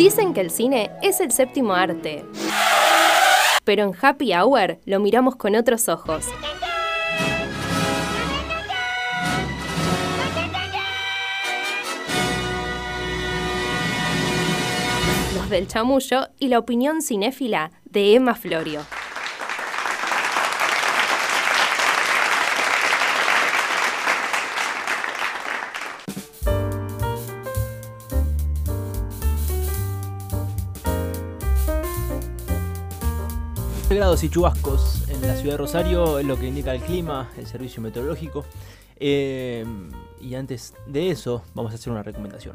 [0.00, 2.24] Dicen que el cine es el séptimo arte.
[3.64, 6.24] Pero en Happy Hour lo miramos con otros ojos.
[15.34, 18.80] Los del chamullo y la opinión cinéfila de Emma Florio.
[33.98, 37.46] Grados y chubascos en la ciudad de Rosario es lo que indica el clima, el
[37.46, 38.44] servicio meteorológico.
[38.96, 39.64] Eh,
[40.20, 42.54] y antes de eso, vamos a hacer una recomendación.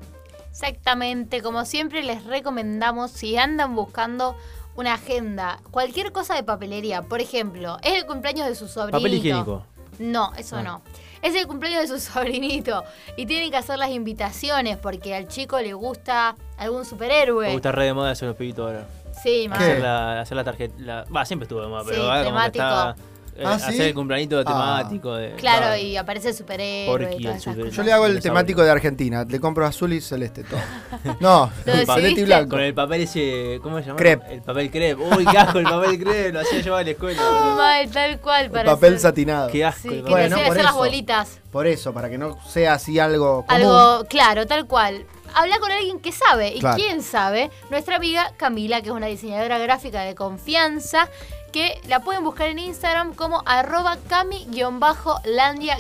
[0.52, 4.36] Exactamente, como siempre les recomendamos si andan buscando
[4.76, 8.98] una agenda, cualquier cosa de papelería, por ejemplo, es el cumpleaños de su sobrinito.
[9.00, 9.64] Papel higiénico.
[10.00, 10.64] No, eso Ah.
[10.64, 10.82] no.
[11.22, 12.84] Es el cumpleaños de su sobrinito
[13.18, 17.48] y tienen que hacer las invitaciones porque al chico le gusta algún superhéroe.
[17.48, 18.88] Me gusta re de moda eso los pibitos ahora.
[19.24, 19.60] Sí, más.
[19.60, 20.76] Hacer la, hacer la tarjeta.
[20.80, 22.66] la- Va, siempre estuvo de moda, pero Sí, ahora como que temático.
[22.66, 22.96] está.
[23.38, 23.66] eh, ¿Ah, sí?
[23.66, 24.44] Hacer el cumpleañito Ah.
[24.46, 25.14] temático.
[25.16, 27.18] De, Claro, y aparece el superhéroe.
[27.20, 27.70] Y el super-.
[27.70, 29.26] Yo le hago el temático de Argentina.
[29.28, 30.60] Le compro azul y celeste todo.
[31.20, 32.52] No, ¿Lo celeste y blanco.
[32.52, 33.60] Con el papel ese.
[33.62, 33.98] ¿Cómo se llama?
[33.98, 34.36] Crepe.
[34.36, 35.02] El papel crepe.
[35.04, 36.32] Uy, qué asco el papel crepe.
[36.32, 37.22] Lo hacía llevar a la escuela.
[37.58, 38.46] Mal, tal cual.
[38.46, 39.50] El Para papel hacer- satinado.
[39.50, 39.82] Qué asco.
[39.82, 40.14] Sí, el que papel.
[40.14, 40.80] Bueno, decide por hacer las eso.
[40.80, 41.40] bolitas.
[41.52, 43.62] Por eso, para que no sea así algo común.
[43.62, 45.06] Algo, claro, tal cual.
[45.36, 46.54] Habla con alguien que sabe.
[46.56, 46.78] ¿Y Claro.
[46.78, 47.52] quién sabe?
[47.70, 51.10] Nuestra amiga Camila, que es una diseñadora gráfica de confianza,
[51.52, 55.78] que la pueden buscar en Instagram como arroba cami-landia-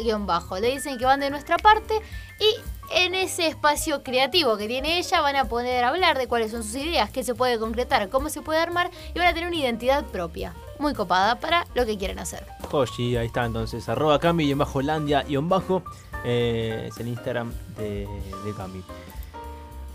[0.62, 1.95] Le dicen que van de nuestra parte
[2.39, 2.45] y
[2.92, 6.75] en ese espacio creativo que tiene ella van a poder hablar de cuáles son sus
[6.75, 10.06] ideas, qué se puede concretar, cómo se puede armar y van a tener una identidad
[10.06, 10.53] propia.
[10.78, 12.45] Muy copada para lo que quieren hacer.
[12.69, 15.84] Joshi, ahí está entonces, arroba Cami y en bajo Landia y en bajo
[16.25, 18.08] eh, es el Instagram de,
[18.45, 18.84] de Cami.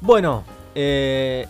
[0.01, 1.47] Bueno, eh,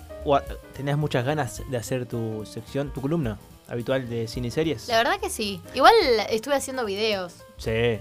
[0.75, 3.39] ¿tenés muchas ganas de hacer tu sección, tu columna
[3.69, 4.89] habitual de cine y series?
[4.89, 5.61] La verdad que sí.
[5.75, 5.95] Igual
[6.31, 7.37] estuve haciendo videos.
[7.57, 7.99] Sí.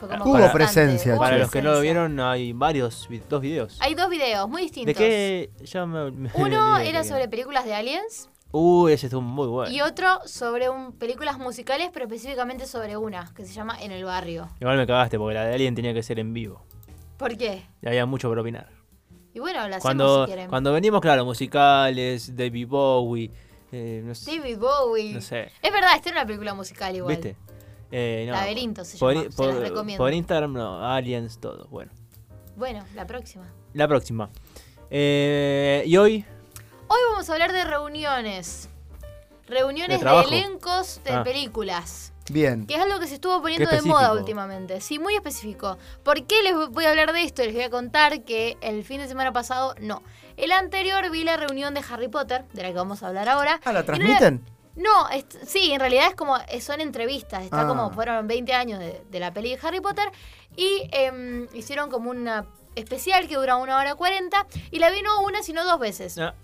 [0.00, 0.52] Hubo constante.
[0.52, 3.78] presencia, Hubo Para los que no lo vieron, hay varios, dos videos.
[3.80, 4.94] Hay dos videos muy distintos.
[4.94, 5.50] ¿De qué?
[5.64, 9.70] Ya me, me Uno era sobre películas de aliens Uy, ese estuvo muy bueno.
[9.70, 14.04] y otro sobre un, películas musicales, pero específicamente sobre una que se llama En el
[14.04, 14.48] barrio.
[14.60, 16.64] Igual me cagaste porque la de Alien tenía que ser en vivo.
[17.18, 17.66] ¿Por qué?
[17.82, 18.68] Y había mucho por opinar.
[19.36, 20.48] Y bueno, la hacemos Cuando, si quieren.
[20.48, 23.30] cuando venimos, claro, musicales, David Bowie,
[23.70, 24.34] eh, no sé.
[24.38, 25.12] David Bowie.
[25.12, 25.52] No sé.
[25.60, 27.14] Es verdad, esta era una película musical igual.
[27.16, 27.36] ¿Viste?
[27.92, 30.02] Eh, no, Laberinto se por, llama, se por- las recomiendo.
[30.02, 31.66] por Instagram, no, Aliens, todo.
[31.68, 31.92] Bueno,
[32.56, 33.44] Bueno, la próxima.
[33.74, 34.30] la próxima.
[34.88, 36.24] Eh, y hoy,
[36.88, 38.70] Hoy vamos a hablar de reuniones.
[39.48, 41.22] Reuniones ¿De elencos de Ah.
[41.24, 42.14] películas.
[42.30, 42.66] Bien.
[42.66, 44.80] Que es algo que se estuvo poniendo de moda últimamente.
[44.80, 45.78] Sí, muy específico.
[46.02, 47.42] ¿Por qué les voy a hablar de esto?
[47.44, 50.02] Les voy a contar que el fin de semana pasado, no.
[50.36, 53.60] El anterior vi la reunión de Harry Potter, de la que vamos a hablar ahora.
[53.64, 54.44] Ah, ¿la transmiten?
[54.74, 57.44] No, es- sí, en realidad es como, eh, son entrevistas.
[57.44, 57.66] Está Ah.
[57.68, 60.10] como, fueron 20 años de, de la peli de Harry Potter.
[60.56, 62.44] Y em, hicieron como una
[62.74, 64.46] especial que dura una hora 40.
[64.70, 66.18] Y la vi no una, sino dos veces.
[66.18, 66.34] ah,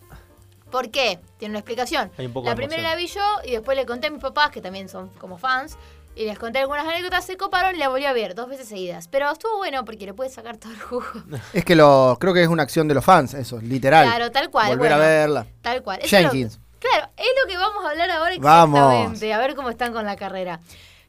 [0.73, 1.21] ¿Por qué?
[1.37, 2.11] Tiene una explicación.
[2.17, 4.21] Hay un poco la de primera la vi yo y después le conté a mis
[4.23, 5.77] papás, que también son como fans,
[6.17, 9.07] y les conté algunas anécdotas, se coparon y la volví a ver dos veces seguidas.
[9.07, 11.05] Pero estuvo bueno porque le puedes sacar todo el jugo.
[11.53, 14.07] Es que lo, creo que es una acción de los fans, eso, literal.
[14.07, 14.69] Claro, tal cual.
[14.69, 15.47] Volver a verla.
[15.61, 16.01] Tal cual.
[16.03, 16.59] Lo- Jenkins.
[16.79, 18.79] claro, es lo que vamos a hablar ahora Vamos.
[18.81, 19.33] exactamente.
[19.35, 20.61] A ver cómo están con la carrera.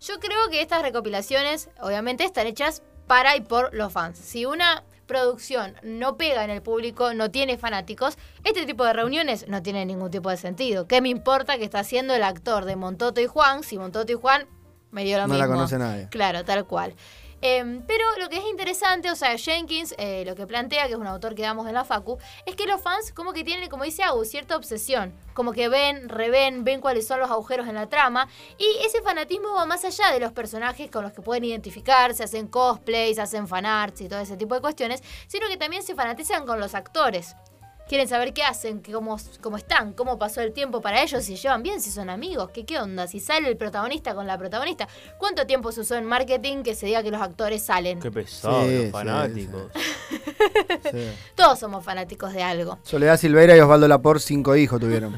[0.01, 4.17] Yo creo que estas recopilaciones, obviamente, están hechas para y por los fans.
[4.19, 9.47] Si una producción no pega en el público, no tiene fanáticos, este tipo de reuniones
[9.47, 10.87] no tiene ningún tipo de sentido.
[10.87, 13.63] ¿Qué me importa que está haciendo el actor de Montoto y Juan?
[13.63, 14.47] Si Montoto y Juan
[14.91, 15.47] me dio lo No mismo.
[15.47, 16.07] la conoce nadie.
[16.09, 16.93] Claro, tal cual.
[17.45, 20.97] Em, pero lo que es interesante, o sea, Jenkins eh, lo que plantea, que es
[20.97, 23.83] un autor que damos en la Facu, es que los fans como que tienen, como
[23.83, 25.13] dice Agus, cierta obsesión.
[25.33, 28.29] Como que ven, reven, ven cuáles son los agujeros en la trama.
[28.57, 32.47] Y ese fanatismo va más allá de los personajes con los que pueden identificarse, hacen
[32.47, 36.61] cosplays, hacen fanarts y todo ese tipo de cuestiones, sino que también se fanatizan con
[36.61, 37.35] los actores.
[37.93, 41.35] Quieren saber qué hacen, qué- cómo, cómo están, cómo pasó el tiempo para ellos, si
[41.35, 44.87] llevan bien, si son amigos, qué, qué onda, si sale el protagonista con la protagonista.
[45.19, 47.99] ¿Cuánto tiempo se usó en marketing que se diga que los actores salen?
[47.99, 49.71] qué pesado, Sí, los sí, fanáticos.
[50.91, 51.07] Sí.
[51.35, 55.15] Todos somos fanáticos de algo, Soledad Silveira y Osvaldo Laporte, cinco hijos tuvieron.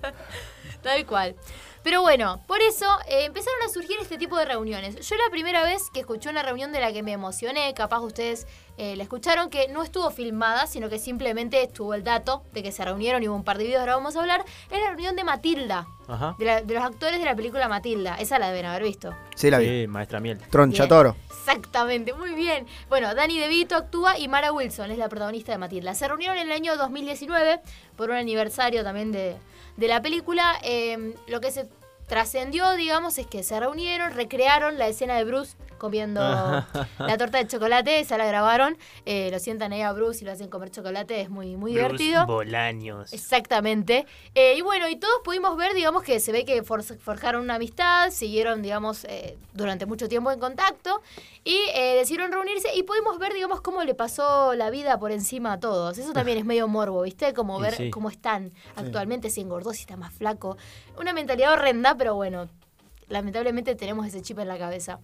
[0.82, 1.34] tal cual.
[1.84, 4.96] Pero bueno, por eso eh, empezaron a surgir este tipo de reuniones.
[5.06, 8.46] Yo la primera vez que escuché una reunión de la que me emocioné, capaz ustedes
[8.78, 12.72] eh, la escucharon, que no estuvo filmada, sino que simplemente estuvo el dato de que
[12.72, 15.14] se reunieron y hubo un par de videos, ahora vamos a hablar, es la reunión
[15.14, 15.86] de Matilda.
[16.08, 16.34] Ajá.
[16.38, 18.16] De, la- de los actores de la película Matilda.
[18.16, 19.14] Esa la deben haber visto.
[19.36, 19.82] Sí, la vi.
[19.82, 20.38] Sí, maestra miel.
[20.50, 20.88] Troncha Bien.
[20.88, 21.16] Toro.
[21.28, 22.66] Exactamente, muy bien.
[22.88, 25.94] Bueno, Danny DeVito actúa y Mara Wilson es la protagonista de Matilda.
[25.94, 27.60] Se reunieron en el año 2019
[27.96, 29.36] por un aniversario también de,
[29.76, 30.58] de la película.
[30.62, 31.66] Eh, lo que se
[32.06, 37.46] trascendió, digamos, es que se reunieron, recrearon la escena de Bruce comiendo la torta de
[37.46, 38.76] chocolate, esa la grabaron.
[39.06, 42.26] Eh, lo sientan ahí a Bruce y lo hacen comer chocolate, es muy, muy divertido.
[42.26, 43.12] Bolaños.
[43.12, 44.06] Exactamente.
[44.34, 47.56] Eh, y bueno, y todos pudimos ver, digamos, que se ve que for- forjaron una
[47.56, 51.02] amistad, siguieron, digamos, eh, durante mucho tiempo en contacto
[51.44, 51.58] y
[51.96, 55.98] decidieron reunirse y pudimos ver, digamos, cómo le pasó la vida por encima a todos.
[55.98, 57.32] Eso también es medio morbo, ¿viste?
[57.34, 57.90] Como ver sí.
[57.90, 60.56] cómo están actualmente, si engordó, si está más flaco.
[60.98, 62.48] Una mentalidad horrenda, pero bueno,
[63.08, 64.98] lamentablemente tenemos ese chip en la cabeza.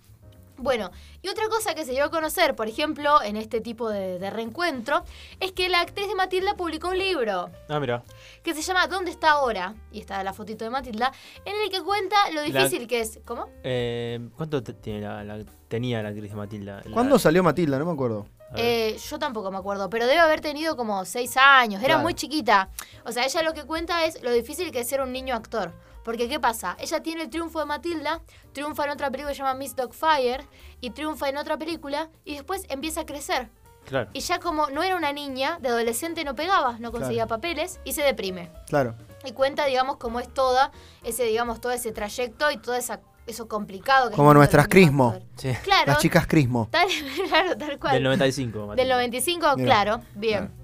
[0.60, 0.90] Bueno,
[1.22, 4.30] y otra cosa que se dio a conocer, por ejemplo, en este tipo de, de
[4.30, 5.02] reencuentro,
[5.40, 8.02] es que la actriz de Matilda publicó un libro Ah, mira.
[8.42, 9.74] que se llama ¿Dónde está ahora?
[9.90, 11.12] Y está la fotito de Matilda,
[11.44, 13.20] en el que cuenta lo La- difícil que es.
[13.24, 13.48] ¿Cómo?
[13.64, 16.82] Eh, ¿Cuánto te- tiene la, la- tenía la actriz de Matilda?
[16.84, 17.78] La- ¿Cuándo salió Matilda?
[17.78, 18.26] No me acuerdo.
[18.56, 22.02] Eh, yo tampoco me acuerdo, pero debe haber tenido como seis años, era Claro.
[22.02, 22.68] muy chiquita.
[23.04, 25.72] O sea, ella lo que cuenta es lo difícil que es ser un niño actor.
[26.04, 26.76] Porque, ¿qué pasa?
[26.80, 28.20] Ella tiene el triunfo de Matilda,
[28.52, 30.46] triunfa en otra película que se llama Miss Dogfire,
[30.80, 33.48] y triunfa en otra película, y después empieza a crecer.
[33.86, 34.08] claro.
[34.12, 37.92] Y ya como no era una niña, de adolescente no pegaba, no conseguía papeles, y
[37.92, 38.50] se deprime.
[38.68, 38.94] Claro.
[39.24, 40.70] y cuenta, digamos, cómo es toda
[41.04, 45.18] ese, digamos, todo ese trayecto y todo esa, eso complicado que Como nuestras Crismo.
[45.36, 45.52] Sí.
[45.62, 46.68] Claro, Las chicas Crismo.
[46.70, 46.88] tal,
[47.28, 47.94] claro, tal cual.
[47.94, 48.58] Del 95.
[48.68, 48.74] Matilda.
[48.76, 49.66] Del 95, Mira.
[49.66, 50.38] claro, bien.
[50.46, 50.54] Claro.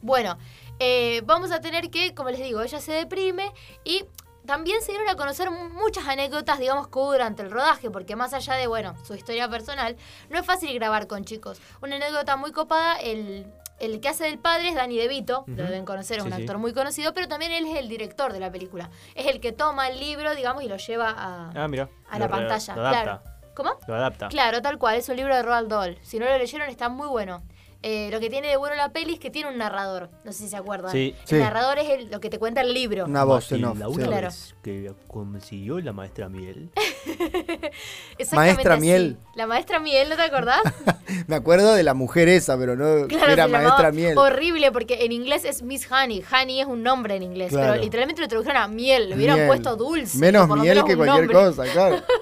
[0.00, 0.38] Bueno,
[0.78, 3.52] eh, vamos a tener que, como les digo, ella se deprime
[3.84, 4.04] y
[4.46, 8.16] también se dieron a conocer mu- muchas anécdotas, digamos, que hubo durante el rodaje, porque
[8.16, 9.96] más allá de, bueno, su historia personal,
[10.30, 11.60] no es fácil grabar con chicos.
[11.82, 13.46] Una anécdota muy copada, el,
[13.78, 16.42] el que hace del padre es Danny DeVito, lo deben conocer, es Sí, un sí.
[16.42, 18.90] actor muy conocido, pero también él es el director de la película.
[19.14, 21.88] Es el que toma el libro, digamos, y lo lleva a, Ah, mira.
[22.10, 22.74] a la Lo pantalla.
[22.76, 23.02] Lo adapta.
[23.02, 23.22] claro.
[23.54, 23.70] ¿Cómo?
[23.86, 24.28] Lo adapta.
[24.28, 25.98] Claro, tal cual, es un libro de Roald Dahl.
[26.02, 27.42] Si no lo leyeron, está muy bueno.
[27.84, 30.08] Eh, lo que tiene de bueno la peli es que tiene un narrador.
[30.24, 30.92] No sé si se acuerdan.
[30.92, 31.16] Sí.
[31.22, 31.34] El Sí.
[31.36, 33.06] narrador es el- lo que te cuenta el libro.
[33.06, 33.76] Una voz en off.
[33.76, 33.94] una sí.
[34.08, 34.26] Claro.
[34.28, 36.70] vez que consiguió la maestra miel.
[38.18, 38.80] Exactamente Maestra así.
[38.82, 39.16] Miel.
[39.34, 40.60] La maestra Miel, ¿no te acordás?
[41.26, 44.16] Me acuerdo de la mujer esa, pero no Claro, era maestra miel.
[44.16, 46.22] Horrible, porque en inglés es Miss Honey.
[46.32, 47.50] Honey es un nombre en inglés.
[47.50, 47.72] Claro.
[47.72, 49.10] Pero literalmente lo tradujeron a miel.
[49.10, 49.48] Le hubieran Miel.
[49.48, 50.18] puesto dulce.
[50.18, 51.46] Menos por lo miel menos que cualquier nombre.
[51.56, 51.96] cosa, claro.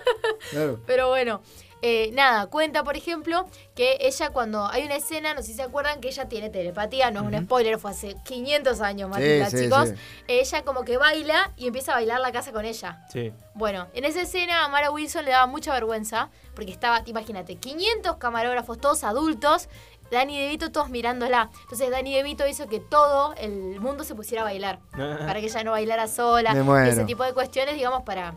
[0.51, 0.81] Claro.
[0.87, 1.43] Pero bueno,
[1.83, 5.63] eh, nada, cuenta, por ejemplo, que ella cuando hay una escena, no sé si se
[5.63, 9.65] acuerdan, que ella tiene telepatía, no es un spoiler, fue hace 500 años, Matilda, sí,
[9.65, 9.89] chicos.
[9.91, 9.95] sí.
[10.29, 13.05] Ella como que baila y empieza a bailar la casa con ella.
[13.11, 13.33] Sí.
[13.55, 18.17] Bueno, en esa escena a Mara Wilson le daba mucha vergüenza, porque estaba, imagínate, 500
[18.17, 19.69] camarógrafos, todos adultos,
[20.11, 21.51] Danny DeVito todos mirándola.
[21.63, 25.65] Entonces Danny DeVito hizo que todo el mundo se pusiera a bailar, para que ella
[25.65, 26.53] no bailara sola,
[26.87, 28.35] ese tipo de cuestiones, digamos, para,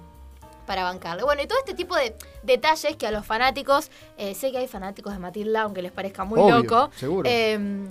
[0.63, 1.23] para bancarle.
[1.23, 4.67] Bueno, y todo este tipo de detalles que a los fanáticos, eh, sé que hay
[4.67, 7.29] fanáticos de Matilda, aunque les parezca muy Obvio, loco, seguro.
[7.29, 7.87] eh,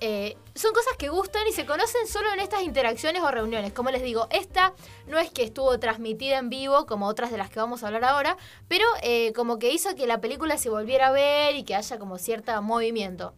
[0.00, 3.72] eh, son cosas que gustan y se conocen solo en estas interacciones o reuniones.
[3.72, 4.72] Como les digo, esta
[5.06, 8.04] no es que estuvo transmitida en vivo como otras de las que vamos a hablar
[8.04, 8.36] ahora,
[8.68, 11.98] pero eh, como que hizo que la película se volviera a ver y que haya
[11.98, 13.34] como cierto movimiento.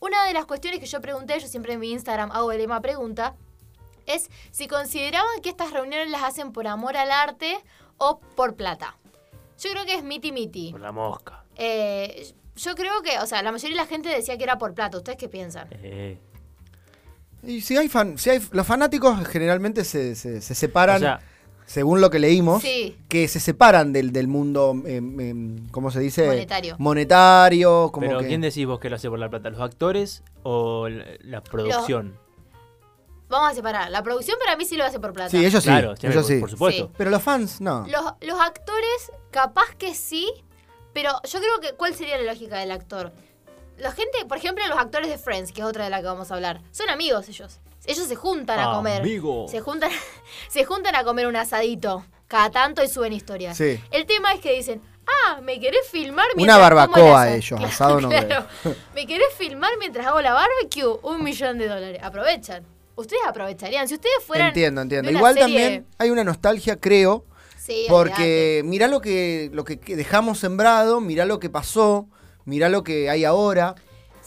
[0.00, 2.80] Una de las cuestiones que yo pregunté, yo siempre en mi Instagram hago el lema
[2.80, 3.34] pregunta,
[4.06, 7.56] es si consideraban que estas reuniones las hacen por amor al arte
[8.04, 8.96] o por plata.
[9.58, 10.72] Yo creo que es miti miti.
[10.72, 11.44] Por la mosca.
[11.56, 14.74] Eh, yo creo que, o sea, la mayoría de la gente decía que era por
[14.74, 14.96] plata.
[14.98, 15.68] ¿Ustedes qué piensan?
[15.70, 16.18] Eh,
[17.44, 21.20] Y si hay fan, si hay, los fanáticos generalmente se, se- se separan, o sea,
[21.66, 22.96] según lo que leímos, Sí.
[23.08, 24.74] que se separan del, del mundo,
[25.70, 26.26] ¿cómo se dice?
[26.26, 26.76] Monetario.
[26.78, 28.28] Monetario, como pero que...
[28.28, 29.50] ¿quién decís vos que lo hace por la plata?
[29.50, 32.16] ¿Los actores o la, la producción?
[33.32, 33.90] Vamos a separar.
[33.90, 35.30] La producción para mí sí lo hace por plata.
[35.30, 36.38] Sí, ellos sí, claro, ellos por, sí.
[36.38, 36.84] por supuesto.
[36.84, 36.92] Sí.
[36.98, 37.86] Pero los fans, no.
[37.88, 40.30] Los, los actores, capaz que sí,
[40.92, 43.10] pero yo creo que, ¿cuál sería la lógica del actor?
[43.78, 46.30] La gente, por ejemplo, los actores de Friends, que es otra de la que vamos
[46.30, 47.58] a hablar, son amigos ellos.
[47.86, 49.00] Ellos se juntan a comer.
[49.00, 49.46] Amigo.
[49.48, 49.90] Se juntan,
[50.48, 53.56] se juntan a comer un asadito cada tanto y suben historias.
[53.56, 53.82] Sí.
[53.90, 57.48] El tema es que dicen, ah, ¿me querés filmar Una mientras el barbacoa asado?" ellos,
[57.48, 58.46] Claro, asado no claro.
[58.94, 60.98] ¿Me querés filmar mientras hago la barbecue?
[61.02, 62.00] Un millón de dólares.
[62.02, 62.71] Aprovechan.
[62.96, 63.88] Ustedes aprovecharían.
[63.88, 64.48] Si ustedes fueran.
[64.48, 65.08] Entiendo, de entiendo.
[65.10, 67.24] una Igual serie- también hay una nostalgia, creo,
[67.58, 72.08] Sí, porque mirá lo que, lo que que dejamos sembrado, mirá lo que pasó,
[72.44, 73.74] mirá lo que hay ahora.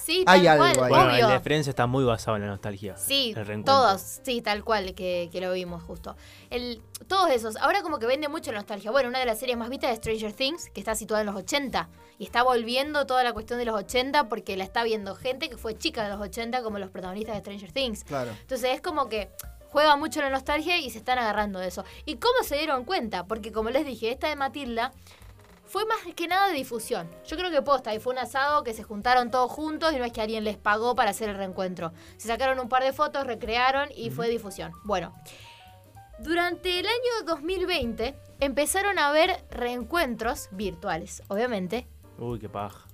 [0.06, 0.90] Sí, Hay tal algo cual, ahí.
[0.90, 1.26] Bueno, obvio.
[1.26, 2.96] el de Friends está muy basado en la nostalgia.
[2.96, 6.16] Sí, el todos, sí, tal cual que, que lo vimos justo.
[6.52, 8.92] El, todos esos, ahora como que vende mucho la nostalgia.
[8.92, 11.36] Bueno, una de las series más vistas es Stranger Things, que está situada en los
[11.36, 15.50] 80 y está volviendo toda la cuestión de los 80 porque la está viendo gente
[15.50, 18.04] que fue chica de los 80 como los protagonistas de Stranger Things.
[18.04, 18.30] Claro.
[18.42, 19.32] Entonces es como que
[19.70, 21.84] juega mucho la nostalgia y se están agarrando de eso.
[22.06, 23.26] ¿Y cómo se dieron cuenta?
[23.26, 24.92] Porque como les dije, esta de Matilda
[25.66, 27.10] fue más que nada de difusión.
[27.28, 30.06] Yo creo que posta, y fue un asado que se juntaron todos juntos y no
[30.06, 31.92] es que alguien les pagó para hacer el reencuentro.
[32.18, 34.72] Se sacaron un par de fotos, recrearon y fue difusión.
[34.84, 35.14] Bueno,
[36.20, 42.86] durante el año 2020 empezaron a haber reencuentros virtuales, obviamente, Uy, qué paja.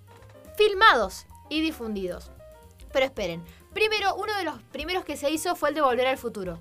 [0.57, 2.31] filmados y difundidos.
[2.91, 6.17] Pero esperen, primero, uno de los primeros que se hizo fue el de Volver al
[6.17, 6.59] Futuro.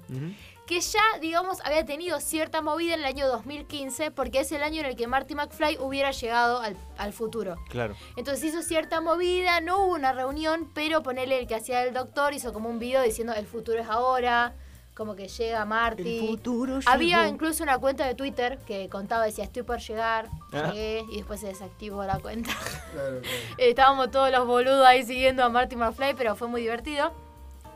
[0.71, 4.79] Que ya, digamos, había tenido cierta movida en el año 2015, porque es el año
[4.81, 7.57] en el que Marty McFly hubiera llegado al, al futuro.
[7.69, 7.97] Claro.
[8.17, 12.35] Entonces hizo cierta movida, no hubo una reunión, pero ponele el que hacía el doctor,
[12.35, 14.55] hizo como un video diciendo el futuro es ahora,
[14.95, 16.39] como que llega Marty.
[16.87, 20.71] Había incluso una cuenta de Twitter que contaba, decía, estoy por llegar, Ah.
[20.73, 22.53] llegué, y después se desactivó la cuenta.
[22.93, 23.23] Claro, claro.
[23.59, 27.13] Estábamos todos los boludos ahí siguiendo a Marty McFly, pero fue muy divertido.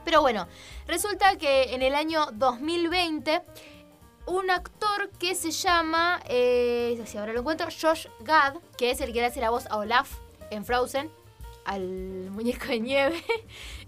[0.04, 0.46] Pero bueno,
[0.86, 3.42] resulta que en el año 2020,
[4.26, 9.12] un actor que se llama, eh, si ahora lo encuentro, Josh Gad, que es el
[9.12, 10.10] que le hace la voz a Olaf
[10.50, 11.10] en Frozen,
[11.64, 11.82] al
[12.30, 13.24] muñeco de nieve.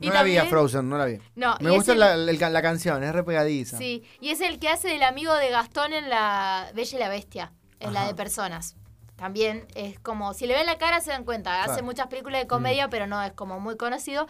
[0.01, 1.19] No la vi a Frozen, no la vi.
[1.35, 2.17] No, Me gusta el- la,
[2.51, 3.77] la canción, es re pegadiza.
[3.79, 7.09] Sí, y es el que hace del amigo de Gastón en la Bella y la
[7.09, 8.77] Bestia, en la de personas.
[9.17, 11.83] También es como, si le ven la cara se dan cuenta, hace Claro.
[11.83, 11.87] Mm.
[11.87, 14.27] muchas películas de comedia, pero no es como muy conocido,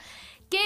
[0.48, 0.60] que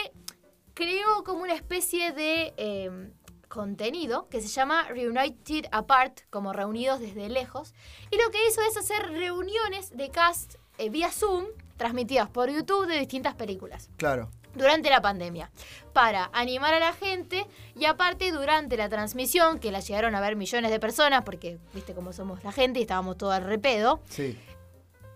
[0.74, 3.10] creó como una especie de eh,
[3.48, 7.74] contenido que se llama Reunited Apart, como reunidos desde lejos,
[8.10, 11.46] y lo que hizo es hacer reuniones de cast eh, vía Zoom,
[11.76, 14.30] transmitidas por YouTube de distintas películas Claro.
[14.54, 15.50] durante la pandemia
[15.92, 20.36] para animar a la gente y aparte durante la transmisión que la llegaron a ver
[20.36, 24.38] millones de personas porque viste cómo somos la gente y estábamos todos al repedo Sí.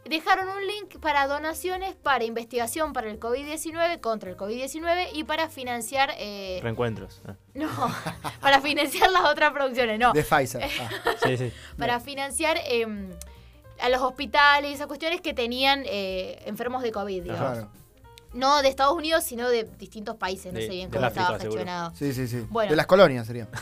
[0.07, 5.49] Dejaron un link para donaciones para investigación para el COVID-19 contra el COVID-19 y para
[5.49, 7.21] financiar eh, Reencuentros.
[7.27, 7.35] Ah.
[7.55, 7.69] no
[8.41, 10.63] para financiar las otras producciones no De Pfizer.
[10.65, 10.91] Ah,
[11.25, 11.53] Sí, sí.
[11.79, 13.11] para financiar em,
[13.81, 17.53] a los hospitales y esas cuestiones que tenían eh, enfermos de COVID digamos.
[17.59, 17.71] claro.
[18.35, 21.39] no de Estados Unidos sino de distintos países no De- sé bien cómo África, estaba
[21.41, 21.59] seguro.
[21.61, 22.47] gestionado Sí, sí, sí.
[22.51, 22.71] Bueno.
[22.71, 23.49] De las colonias sería.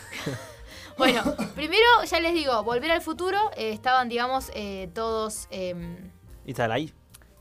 [0.99, 1.23] Bueno,
[1.55, 6.11] primero ya les digo, volver al futuro, eh, estaban, digamos, eh, todos, em,
[6.47, 6.93] ¿Y están ahí?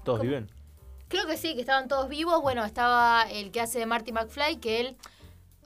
[0.04, 0.30] ¿Todos ¿Cómo?
[0.30, 0.50] viven?
[1.08, 2.42] creo que sí, que estaban todos vivos.
[2.42, 4.96] Bueno, estaba el que hace de Marty McFly, que él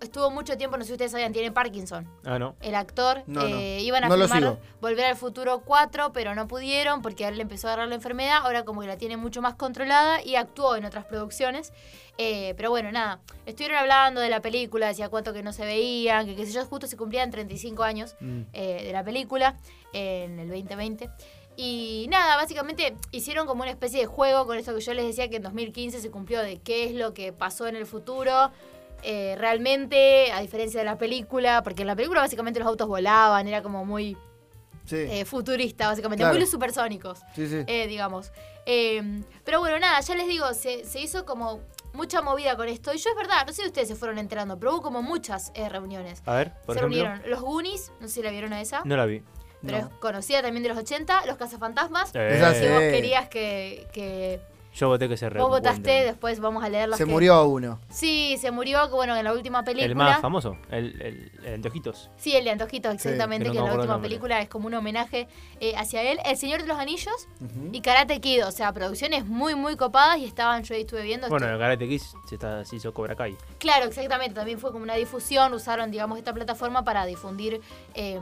[0.02, 2.08] estuvo mucho tiempo, no sé si ustedes sabían, tiene Parkinson.
[2.26, 2.56] Ah, no.
[2.62, 3.56] El actor, No, no.
[3.58, 4.58] eh, iban a No filmar.
[4.82, 7.96] Volver al Futuro 4, pero no pudieron porque a él le empezó a agarrar la
[7.96, 11.72] enfermedad, ahora como que la tiene mucho más controlada y actuó en otras producciones.
[12.18, 16.26] Eh, pero bueno, nada, estuvieron hablando de la película, decía cuánto que no se veían,
[16.26, 18.42] que qué sé yo, justo se cumplían 35 años Mm.
[18.54, 19.56] eh, de la película
[19.94, 21.10] en el 2020.
[21.58, 25.30] Y nada, básicamente hicieron como una especie de juego con esto que yo les decía
[25.30, 28.52] que en 2015 se cumplió de qué es lo que pasó en el futuro.
[29.08, 33.48] eh, realmente, a diferencia de la película, porque en la película básicamente los autos volaban,
[33.48, 34.18] era como muy
[34.86, 34.96] Sí.
[34.96, 36.34] eh, futurista, básicamente, Claro.
[36.34, 37.64] muy los supersónicos, sí, sí.
[37.68, 38.32] eh, digamos.
[39.44, 41.62] Pero bueno, nada, ya les digo, se, se hizo como
[41.94, 42.94] mucha movida con esto.
[42.94, 45.52] Y yo es verdad, no sé si ustedes se fueron enterando, pero hubo como muchas
[45.70, 46.24] reuniones.
[46.26, 47.04] A ver, por se ejemplo.
[47.04, 49.22] reunieron los Goonies, no sé si la vieron a esa, No la vi.
[49.66, 49.88] Pero No.
[49.88, 52.10] es conocida también de los 80, los cazafantasmas.
[52.16, 52.90] Esa Eh, Si vos Sí.
[52.92, 54.40] querías que, que
[54.76, 57.80] Yo voté que se vos votaste, después vamos a leer los Se que- murió uno.
[57.90, 59.86] Sí, se murió, bueno, en la última película.
[59.86, 62.10] El más famoso, el, el, el de ojitos.
[62.18, 64.68] Sí, el de Antojitos, exactamente, que no que me en la última película es como
[64.68, 65.30] un homenaje
[65.62, 66.20] eh, hacia él.
[66.26, 67.30] El Señor de los Anillos
[67.72, 71.30] y Karate Kid, o sea, producciones muy, muy copadas y estaban, yo ahí estuve viendo.
[71.30, 73.38] Bueno, el Karate Kid se, está, se hizo Cobra Kai.
[73.60, 77.62] Claro, exactamente, también fue como una difusión, usaron, digamos, esta plataforma para difundir
[77.94, 78.20] eh,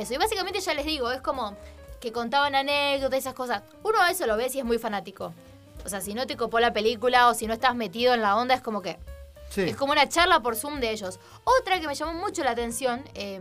[0.00, 0.14] eso.
[0.14, 1.56] Y básicamente ya les digo, es como
[2.00, 3.62] que contaban anécdotas, esas cosas.
[3.82, 5.34] Uno a eso lo ve si es muy fanático.
[5.84, 8.36] O sea, si no te copó la película o si no estás metido en la
[8.36, 8.98] onda, es como que
[9.50, 9.62] Sí.
[9.62, 11.18] Es como una charla por Zoom de ellos.
[11.42, 13.40] Otra que me llamó mucho la atención, eh,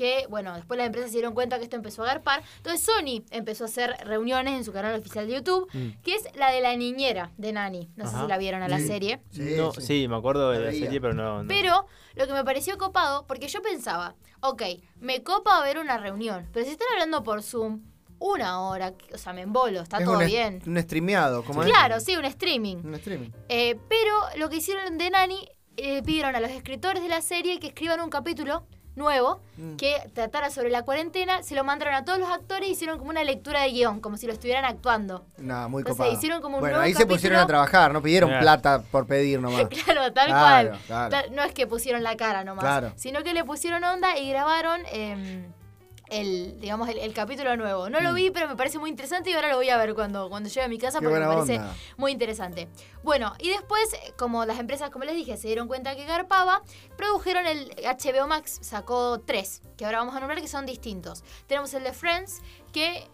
[0.00, 2.42] que, bueno, después las empresas se dieron cuenta que esto empezó a agarpar.
[2.56, 6.00] Entonces Sony empezó a hacer reuniones en su canal oficial de YouTube, Mm.
[6.02, 7.90] que es la de la niñera de Nani.
[7.96, 8.86] No sé si la vieron a la Sí.
[8.86, 9.20] serie.
[9.30, 9.82] Sí, no, sí.
[9.82, 10.08] sí.
[10.08, 11.42] me acuerdo de La serie, pero no.
[11.42, 11.48] no.
[11.48, 14.62] Pero lo que me pareció copado, porque yo pensaba, ok,
[15.00, 17.82] me copa ver una reunión, pero si están hablando por Zoom,
[18.18, 20.62] una hora, o sea, me embolo, está Es todo un, bien.
[20.66, 21.68] un streameado, como es?
[21.68, 22.76] Claro, sí, un streaming.
[22.84, 23.30] Un streaming.
[23.50, 27.58] Eh, pero lo que hicieron de Nani, eh, pidieron a los escritores de la serie
[27.60, 28.66] que escriban un capítulo
[29.00, 29.76] nuevo Mm.
[29.76, 33.10] que tratara sobre la cuarentena, se lo mandaron a todos los actores y hicieron como
[33.10, 35.26] una lectura de guion, como si lo estuvieran actuando.
[35.36, 36.12] No, muy Entonces, copado.
[36.16, 38.42] hicieron como un bueno, nuevo ahí se pusieron a trabajar, no pidieron Claro.
[38.42, 39.66] plata por pedir nomás.
[39.84, 40.80] claro, tal Claro, cual.
[41.10, 41.26] claro.
[41.32, 42.92] No es que pusieron la cara nomás, Claro.
[42.96, 45.44] sino que le pusieron onda y grabaron eh,
[46.10, 47.88] el, digamos, el, el capítulo nuevo.
[47.88, 48.04] No Mm.
[48.04, 50.48] lo vi, pero me parece muy interesante y ahora lo voy a ver cuando, cuando
[50.48, 51.74] llegue a mi casa Qué porque me parece onda.
[51.96, 52.68] muy interesante.
[53.02, 53.88] Bueno, y después,
[54.18, 56.62] como las empresas, como les dije, se dieron cuenta que garpaba,
[56.96, 61.22] produjeron el HBO Max, sacó tres, que ahora vamos a nombrar que son distintos.
[61.46, 62.40] Tenemos el de Friends,
[62.72, 63.06] que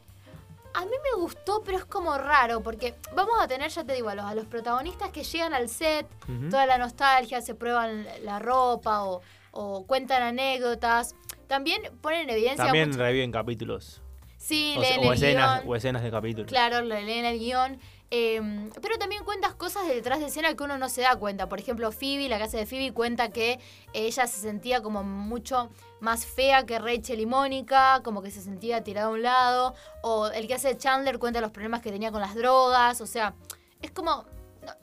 [0.75, 4.09] a mí me gustó, pero es como raro, porque vamos a tener, ya te digo,
[4.11, 6.07] a los, a los protagonistas que llegan al set,
[6.51, 9.23] toda la nostalgia, se prueban la ropa o,
[9.53, 11.15] o cuentan anécdotas.
[11.47, 12.65] También ponen en evidencia...
[12.65, 14.03] También mucho- reviven capítulos.
[14.37, 15.71] sí, O, leen o el escenas, guion.
[15.73, 16.49] o escenas de capítulos.
[16.49, 17.79] Claro, le leen el guion.
[18.11, 18.41] eh,
[18.81, 21.49] pero también cuentas cosas de detrás de escena que uno no se da cuenta.
[21.49, 23.59] Por ejemplo, Phoebe, la casa de Phoebe, cuenta que
[23.93, 28.85] ella se sentía como mucho más fea que Rachel y Mónica, como que se sentía
[28.85, 29.75] tirada a un lado.
[30.03, 33.01] O el que hace Chandler cuenta los problemas que tenía con las drogas.
[33.01, 33.35] O sea,
[33.83, 34.25] es como.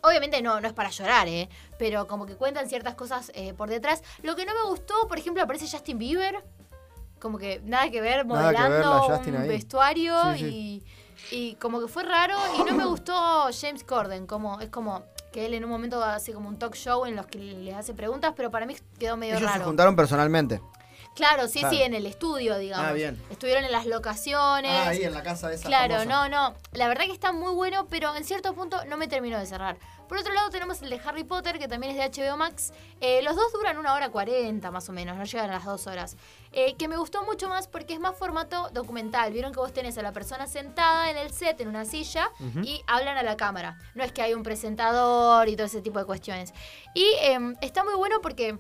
[0.01, 1.49] Obviamente no, no es para llorar, ¿eh?
[1.77, 4.03] Pero como que cuentan ciertas cosas eh, por detrás.
[4.21, 6.43] Lo que no me gustó, por ejemplo, aparece Justin Bieber.
[7.19, 9.47] Como que nada que ver, Nada que ver, modelando un ahí.
[9.47, 10.45] vestuario Sí, sí.
[10.45, 10.83] y
[11.31, 13.13] y como que fue raro y no me gustó
[13.59, 17.05] James Corden, como es como que él en un momento hace como un talk show
[17.05, 19.65] en los que les hace preguntas, pero para mí quedó medio Ellos se raro.
[19.65, 20.59] juntaron personalmente.
[21.15, 21.75] Claro, sí, Claro.
[21.75, 22.88] sí, en el estudio, digamos.
[22.88, 23.22] Ah, bien.
[23.29, 24.72] Estuvieron en las locaciones.
[24.72, 26.27] Ah, ahí en la casa esa Claro, famosa.
[26.27, 26.55] no, no.
[26.72, 29.77] La verdad que está muy bueno, pero en cierto punto no me terminó de cerrar.
[30.10, 32.72] Por otro lado tenemos el de Harry Potter, que también es de HBO Max.
[33.00, 35.88] Eh, los dos duran una hora cuarenta más o menos, no llegan a las dos
[35.88, 36.17] horas.
[36.51, 39.32] Eh, que me gustó mucho más porque es más formato documental.
[39.32, 42.29] Vieron que vos tenés a la persona sentada en el set, en una silla,
[42.63, 43.77] y hablan a la cámara.
[43.96, 46.53] No es que hay un presentador y todo ese tipo de cuestiones.
[46.93, 48.58] Y em, está muy bueno porque...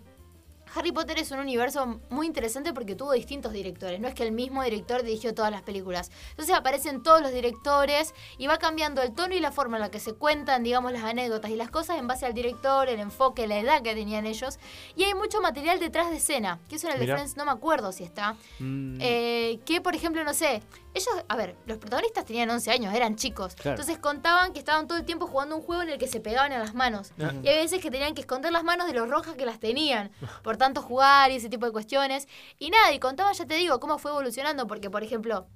[0.75, 3.99] Harry Potter es un universo muy interesante porque tuvo distintos directores.
[3.99, 6.11] No es que el mismo director dirigió todas las películas.
[6.31, 9.91] Entonces aparecen todos los directores y va cambiando el tono y la forma en la
[9.91, 13.45] que se cuentan, digamos, las anécdotas y las cosas en base al director, el enfoque,
[13.47, 14.57] la edad que tenían ellos.
[14.95, 17.13] Y hay mucho material detrás de escena, que eso en el de.
[17.13, 18.35] Friends no me acuerdo si está.
[18.59, 20.61] Mm, Eh, que, por ejemplo, no sé,
[20.93, 23.55] ellos, a ver, los protagonistas tenían 11 años, eran chicos.
[23.55, 23.71] Claro.
[23.71, 26.51] Entonces contaban que estaban todo el tiempo jugando un juego en el que se pegaban
[26.51, 27.11] en las manos.
[27.17, 30.11] Y hay veces que tenían que esconder las manos de los rojas que las tenían,
[30.43, 32.27] por tanto jugar y ese tipo de cuestiones.
[32.57, 35.47] Y nada, y contaban, ya te digo, cómo fue evolucionando, porque, por ejemplo,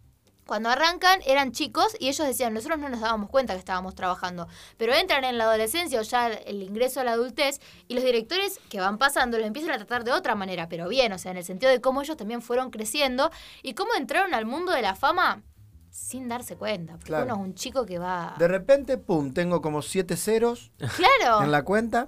[0.46, 4.48] cuando arrancan eran chicos y ellos decían, nosotros no nos dábamos cuenta que estábamos trabajando,
[4.78, 8.60] pero entran en la adolescencia o ya el ingreso a la adultez y los directores
[8.70, 11.38] que van pasando los empiezan a tratar de otra manera, pero bien, o sea, en
[11.38, 13.30] el sentido de cómo ellos también fueron creciendo
[13.64, 15.44] y cómo entraron al mundo de la fama
[15.90, 17.26] sin darse cuenta, porque Claro.
[17.26, 18.36] uno es un chico que va...
[18.38, 21.44] De repente, pum, tengo como siete ceros Claro.
[21.44, 22.08] en la cuenta.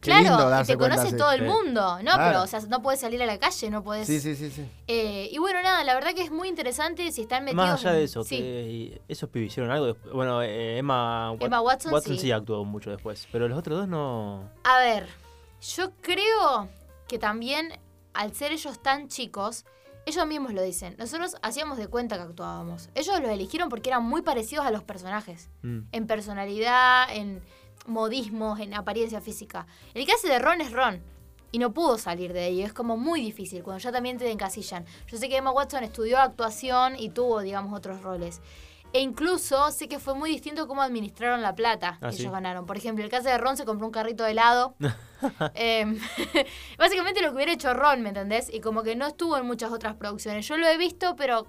[0.00, 2.02] Qué Claro, lindo y darse te conoce todo el mundo, ¿no?
[2.02, 2.22] Claro.
[2.28, 4.06] Pero, o sea, no puedes salir a la calle, no puedes...
[4.06, 4.64] Sí, sí, sí, sí.
[4.86, 7.66] Eh, y bueno, nada, la verdad que es muy interesante si están metidos...
[7.66, 8.36] Más allá de en- eso, sí.
[8.38, 9.86] que esos pibes hicieron algo.
[9.86, 12.16] después- Bueno, eh, Emma, Emma Watson, sí.
[12.16, 14.48] sí actuó mucho después, pero los otros dos no.
[14.62, 15.08] A ver,
[15.76, 16.68] yo creo
[17.08, 17.72] que también,
[18.14, 19.64] al ser ellos tan chicos,
[20.06, 20.94] ellos mismos lo dicen.
[20.96, 22.88] Nosotros hacíamos de cuenta que actuábamos.
[22.94, 25.50] Ellos los eligieron porque eran muy parecidos a los personajes.
[25.62, 25.80] Mm.
[25.90, 27.42] En personalidad, en
[27.88, 29.66] modismos, en apariencia física.
[29.94, 31.02] El que hace de Ron es Ron.
[31.50, 32.66] Y no pudo salir de ello.
[32.66, 34.84] Es como muy difícil cuando ya también te encasillan.
[35.06, 38.42] Yo sé que Emma Watson estudió actuación y tuvo, digamos, otros roles.
[38.92, 42.22] E incluso sé que fue muy distinto cómo administraron la plata Ah, que ¿sí?
[42.22, 42.64] ellos ganaron.
[42.66, 44.74] Por ejemplo, el caso de Ron se compró un carrito de helado.
[45.54, 45.98] Em,
[46.78, 48.52] básicamente lo que hubiera hecho Ron, ¿me entendés?
[48.52, 50.46] Y como que no estuvo en muchas otras producciones.
[50.46, 51.46] Yo lo he visto, pero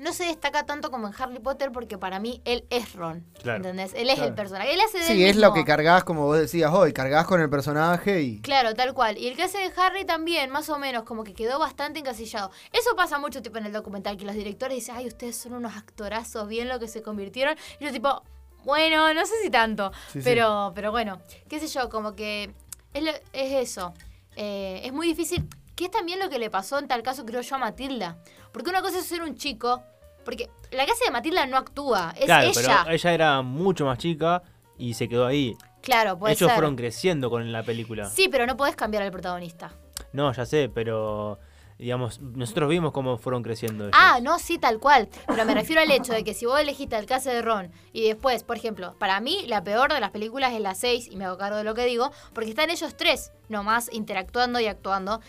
[0.00, 3.24] no se destaca tanto como en Harry Potter porque para mí él es Ron.
[3.42, 3.58] Claro.
[3.58, 3.92] ¿Entendés?
[3.94, 4.72] Él es el personaje.
[4.74, 5.48] Él hace de él Sí, es mismo.
[5.48, 8.40] lo que cargas, como vos decías hoy, cargas con el personaje y.
[8.40, 9.16] Claro, tal cual.
[9.18, 12.50] Y el que hace de Harry también, más o menos, como que quedó bastante encasillado.
[12.72, 15.76] Eso pasa mucho tipo en el documental, que los directores dicen, ay, ustedes son unos
[15.76, 17.56] actorazos, bien lo que se convirtieron.
[17.78, 18.22] Y yo tipo,
[18.64, 19.92] bueno, no sé si tanto.
[20.12, 20.20] Sí, sí.
[20.24, 22.50] pero, pero bueno, qué sé yo, como que
[22.94, 23.94] es, lo- es eso.
[24.36, 25.46] Eh, es muy difícil.
[25.76, 28.18] Que es también lo que le pasó en tal caso, creo yo, a Matilda.
[28.52, 29.82] Porque una cosa es ser un chico.
[30.24, 32.82] Porque la casa de Matilda no actúa, es claro, ella.
[32.84, 34.42] pero ella era mucho más chica
[34.76, 35.56] y se quedó ahí.
[35.82, 36.56] Claro, puede Ellos ser.
[36.56, 38.08] fueron creciendo con la película.
[38.08, 39.72] Sí, pero no podés cambiar al protagonista.
[40.12, 41.38] No, ya sé, pero
[41.78, 43.96] digamos, nosotros vimos cómo fueron creciendo ellos.
[43.98, 45.08] Ah, no, sí, tal cual.
[45.26, 48.06] Pero me refiero al hecho de que si vos elegiste al caso de Ron y
[48.06, 51.24] después, por ejemplo, para mí la peor de las películas es la 6, y me
[51.24, 55.22] hago cargo de lo que digo, porque están ellos tres nomás interactuando y actuando.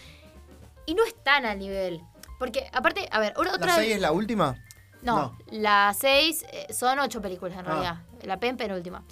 [0.86, 2.02] Y no están al nivel.
[2.42, 3.68] Porque, aparte, a ver, una- otra.
[3.68, 4.56] ¿La 6 es la última?
[5.04, 5.38] No, No.
[5.52, 7.70] la 6 son ocho películas en Ah.
[7.70, 7.96] realidad.
[8.24, 9.04] La pen penúltima.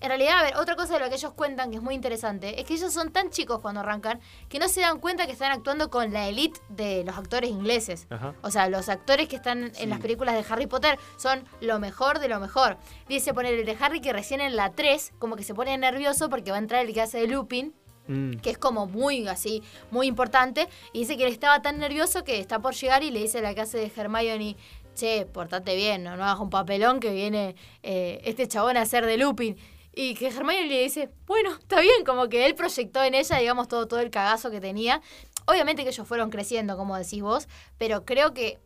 [0.00, 2.60] En realidad, a ver, otra cosa de lo que ellos cuentan que es muy interesante
[2.60, 5.50] es que ellos son tan chicos cuando arrancan que no se dan cuenta que están
[5.50, 8.06] actuando con la elite de los actores ingleses.
[8.10, 8.34] Ajá.
[8.42, 9.82] O sea, los actores que están Sí.
[9.84, 12.76] en las películas de Harry Potter son lo mejor de lo mejor.
[13.08, 16.28] Dice poner el de Harry que recién en la 3 como que se pone nervioso
[16.28, 17.74] porque va a entrar el que hace de Lupin
[18.08, 18.38] Mm.
[18.40, 22.40] que es como muy así, muy importante, y dice que él estaba tan nervioso que
[22.40, 24.56] está por llegar y le dice a la casa de Hermione,
[24.94, 29.06] che, portate bien, no, no hagas un papelón que viene eh, este chabón a hacer
[29.06, 29.56] de Lupin.
[29.94, 33.68] Y que Hermione le dice, bueno, está bien, como que él proyectó en ella, digamos,
[33.68, 35.00] todo, todo el cagazo que tenía.
[35.46, 38.58] Obviamente que ellos fueron creciendo, como decís vos, pero creo que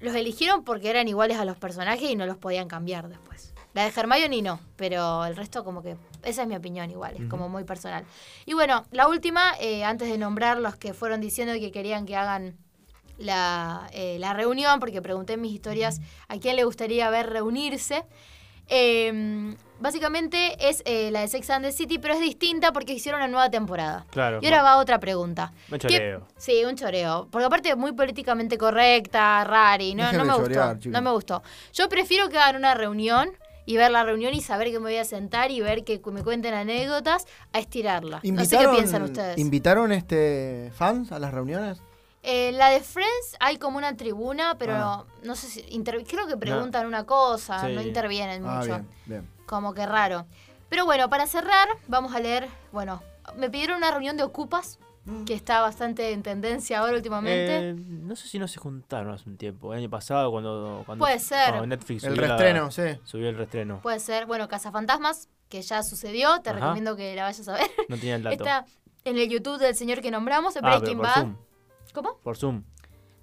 [0.00, 3.52] los eligieron porque eran iguales a los personajes y no los podían cambiar después.
[3.78, 7.28] La de Hermione no, pero el resto como que, esa es mi opinión igual, es
[7.28, 8.04] como muy personal.
[8.44, 12.16] Y bueno, la última, eh, antes de nombrar los que fueron diciendo que querían que
[12.16, 12.56] hagan
[13.18, 18.04] la, eh, la reunión, porque pregunté en mis historias a quién le gustaría ver reunirse.
[18.66, 23.20] Eh, básicamente es eh, la de Sex and the City, pero es distinta porque hicieron
[23.20, 24.06] una nueva temporada.
[24.10, 24.40] Claro.
[24.42, 25.52] Y ahora va otra pregunta.
[25.70, 26.26] Un ¿Qué- choreo.
[26.36, 27.28] Sí, un choreo.
[27.30, 29.94] Porque aparte es muy políticamente correcta, rari.
[29.94, 30.90] No, no me chorear, gustó.
[30.90, 31.42] No me gustó.
[31.72, 33.30] Yo prefiero que hagan una reunión
[33.68, 36.22] y ver la reunión y saber que me voy a sentar y ver que me
[36.24, 38.20] cuenten anécdotas a estirarla.
[38.24, 39.36] No sé qué piensan ustedes.
[39.36, 41.82] ¿Invitaron este, fans a las reuniones?
[42.22, 45.04] Eh, la de Friends hay como una tribuna, pero Ah.
[45.22, 45.64] no sé si.
[45.68, 47.74] inter- creo que preguntan una cosa, Sí.
[47.74, 48.66] no intervienen Ah, mucho.
[48.68, 49.30] bien, bien.
[49.44, 50.24] Como que raro.
[50.70, 52.48] Pero bueno, para cerrar, vamos a leer.
[52.72, 53.02] Bueno,
[53.36, 55.24] me pidieron una reunión de ocupas, Mm.
[55.24, 57.70] que está bastante en tendencia ahora últimamente.
[57.70, 59.72] Eh, no sé si no se juntaron hace un tiempo.
[59.72, 60.82] El año pasado, cuando.
[60.86, 61.48] cuando Puede ser.
[61.48, 62.82] cuando Netflix El la- reestreno, sí.
[63.04, 63.80] Subió el reestreno.
[63.80, 66.58] Puede ser, bueno, Cazafantasmas, que ya sucedió, te Ajá.
[66.60, 67.62] recomiendo que la vayas a ver.
[67.88, 68.34] No tenía el dato.
[68.44, 68.66] Está
[69.04, 71.14] en el YouTube del señor que nombramos, en ah, pero Breaking por Bad.
[71.22, 71.36] Zoom.
[71.94, 72.18] ¿Cómo?
[72.22, 72.62] Por Zoom.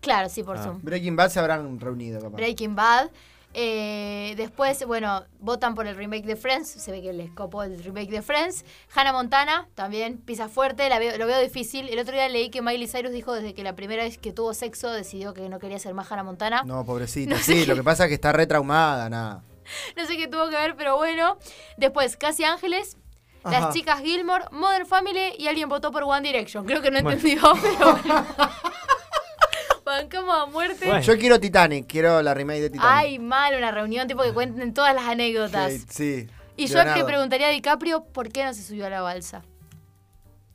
[0.01, 0.63] Claro, sí, por Ah.
[0.63, 0.79] Zoom.
[0.81, 2.35] Breaking Bad se habrán reunido, capaz.
[2.37, 3.09] Breaking Bad.
[3.57, 6.67] Eh, después, bueno, votan por el remake de Friends.
[6.67, 8.65] Se ve que les copó el remake de Friends.
[8.93, 10.89] Hannah Montana, también pisa fuerte.
[10.89, 11.87] La veo- lo veo difícil.
[11.87, 14.53] El otro día leí que Miley Cyrus dijo desde que la primera vez que tuvo
[14.53, 16.63] sexo decidió que no quería ser más Hannah Montana.
[16.65, 17.35] No, No, pobrecita.
[17.35, 19.41] No sí, lo que pasa es que está re traumada, nada.
[20.05, 21.37] sé qué tuvo que ver, pero bueno.
[21.77, 22.97] Después, Casi Ángeles.
[23.45, 23.59] Ajá.
[23.61, 26.65] Las chicas Gilmore, Modern Family y alguien votó por One Direction.
[26.65, 27.17] Creo que no Bueno.
[27.19, 28.25] entendió, pero bueno.
[30.01, 30.85] Bancamos a muerte.
[30.85, 31.01] Bueno.
[31.01, 32.91] Yo quiero Titanic, quiero la remake de Titanic.
[32.93, 35.73] Ay, mal, una reunión tipo que cuenten todas las anécdotas.
[35.89, 36.27] Sí.
[36.57, 36.99] Y yo Leonardo.
[36.99, 39.41] le preguntaría a DiCaprio por qué no se subió a la balsa.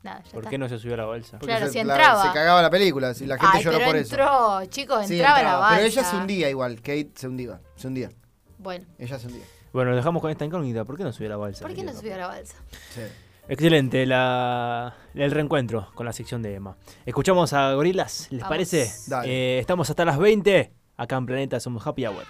[0.03, 0.49] Nada, ya ¿Por está.
[0.49, 1.37] qué no se subió a la balsa?
[1.37, 2.23] Porque Claro, se, si la- entraba.
[2.27, 4.15] se cagaba la película, si la gente Ay, lloró pero por eso.
[4.15, 5.75] entró, chicos, Sí, entraba la balsa.
[5.75, 8.09] Pero ella se hundía igual, Kate se hundía, se hundía.
[8.57, 9.43] Bueno, Ella se hundía.
[9.73, 10.85] Bueno, lo dejamos con esta incógnita.
[10.85, 11.65] ¿Por qué no subió a la balsa?
[11.65, 12.55] ¿por qué no subió a la balsa?
[12.95, 13.01] Sí.
[13.47, 16.77] Excelente, la, el reencuentro con la sección de Emma.
[17.05, 18.49] Escuchamos a Gorilas, ¿les Vamos.
[18.49, 18.91] parece?
[19.07, 19.29] Dale.
[19.29, 20.71] Eh, estamos hasta las 20.
[20.97, 22.23] Acá en Planeta somos Happy Hour.